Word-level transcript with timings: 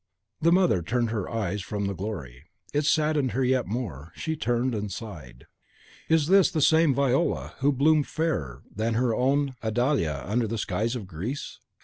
The 0.41 0.51
mother 0.51 0.81
turned 0.81 1.11
her 1.11 1.29
eyes 1.29 1.61
from 1.61 1.85
the 1.85 1.93
glory; 1.93 2.45
it 2.73 2.85
saddened 2.85 3.33
her 3.33 3.43
yet 3.43 3.67
more. 3.67 4.11
She 4.15 4.35
turned 4.35 4.73
and 4.73 4.91
sighed. 4.91 5.45
Is 6.09 6.25
this 6.25 6.49
the 6.49 6.59
same 6.59 6.95
Viola 6.95 7.53
who 7.59 7.71
bloomed 7.71 8.07
fairer 8.07 8.63
than 8.75 8.93
their 8.93 9.13
own 9.13 9.53
Idalia 9.63 10.23
under 10.25 10.47
the 10.47 10.57
skies 10.57 10.95
of 10.95 11.05
Greece? 11.05 11.59